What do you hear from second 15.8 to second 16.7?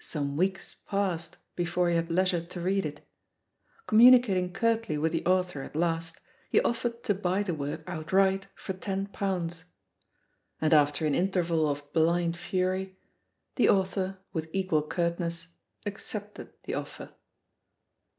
accepted